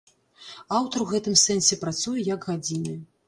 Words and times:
Аўтар 0.77 1.03
у 1.03 1.07
гэтым 1.11 1.35
сэнсе 1.43 1.79
працуе 1.83 2.25
як 2.31 2.49
гадзіны. 2.53 2.99